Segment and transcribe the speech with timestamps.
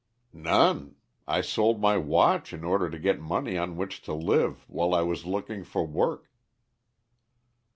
[0.33, 0.95] "None.
[1.27, 5.03] I sold my watch in order to get money on which to live while I
[5.03, 6.31] was looking for work."